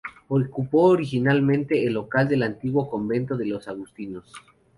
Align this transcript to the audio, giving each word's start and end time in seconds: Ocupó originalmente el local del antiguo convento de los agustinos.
Ocupó 0.29 0.85
originalmente 0.85 1.85
el 1.85 1.93
local 1.93 2.27
del 2.27 2.41
antiguo 2.41 2.89
convento 2.89 3.37
de 3.37 3.45
los 3.45 3.67
agustinos. 3.67 4.33